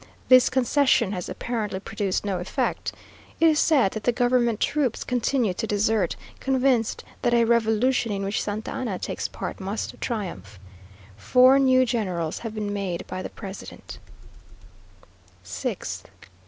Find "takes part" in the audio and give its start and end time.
8.97-9.59